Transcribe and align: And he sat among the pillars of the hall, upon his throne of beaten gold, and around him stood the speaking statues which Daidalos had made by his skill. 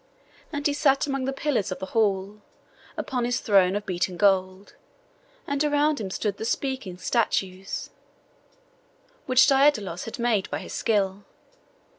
And 0.51 0.65
he 0.65 0.73
sat 0.73 1.05
among 1.05 1.25
the 1.25 1.31
pillars 1.31 1.71
of 1.71 1.77
the 1.77 1.85
hall, 1.93 2.41
upon 2.97 3.23
his 3.23 3.39
throne 3.39 3.75
of 3.75 3.85
beaten 3.85 4.17
gold, 4.17 4.73
and 5.45 5.63
around 5.63 6.01
him 6.01 6.09
stood 6.09 6.37
the 6.37 6.43
speaking 6.43 6.97
statues 6.97 7.91
which 9.27 9.45
Daidalos 9.45 10.05
had 10.05 10.17
made 10.17 10.49
by 10.49 10.57
his 10.57 10.73
skill. 10.73 11.23